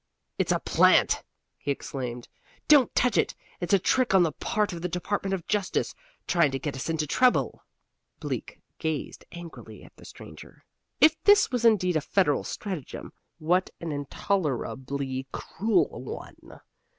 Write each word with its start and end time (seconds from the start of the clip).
"It's 0.39 0.51
a 0.51 0.57
plant!" 0.57 1.21
he 1.59 1.69
exclaimed. 1.69 2.27
"Don't 2.67 2.95
touch 2.95 3.17
it! 3.19 3.35
It's 3.59 3.71
a 3.71 3.77
trick 3.77 4.15
on 4.15 4.23
the 4.23 4.31
part 4.31 4.73
of 4.73 4.81
the 4.81 4.87
Department 4.89 5.35
of 5.35 5.45
Justice, 5.45 5.93
trying 6.25 6.49
to 6.49 6.57
get 6.57 6.75
us 6.75 6.89
into 6.89 7.05
trouble." 7.05 7.63
Bleak 8.19 8.59
gazed 8.79 9.25
angrily 9.31 9.83
at 9.83 9.95
the 9.97 10.05
stranger. 10.05 10.65
If 10.99 11.21
this 11.25 11.51
was 11.51 11.65
indeed 11.65 11.95
a 11.97 12.01
federal 12.01 12.43
stratagem, 12.43 13.13
what 13.37 13.69
an 13.79 13.91
intolerably 13.91 15.27
cruel 15.31 15.89
one! 16.03 16.61